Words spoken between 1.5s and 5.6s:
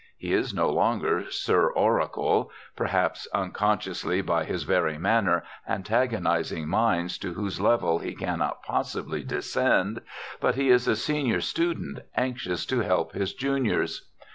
Oracle, perhaps unconsciously by his very manner